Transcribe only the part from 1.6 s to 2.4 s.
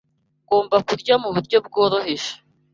bworoheje